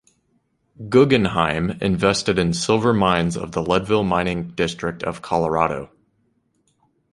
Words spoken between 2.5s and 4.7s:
silver mines of the Leadville mining